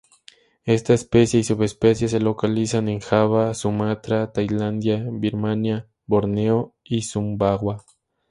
Esta 0.65 0.95
especie 0.95 1.39
y 1.39 1.43
subespecies 1.43 2.09
se 2.09 2.19
localizan 2.19 2.89
en 2.89 3.01
Java, 3.01 3.53
Sumatra, 3.53 4.31
Tailandia, 4.33 5.05
Birmania, 5.11 5.87
Borneo 6.07 6.73
y 6.83 7.03
Sumbawa. 7.03 7.83